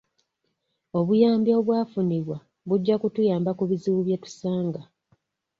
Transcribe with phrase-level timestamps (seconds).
[0.99, 4.81] Obuyambi obwafunibwa bujja kutuyamba ku bizibu bye tusanga.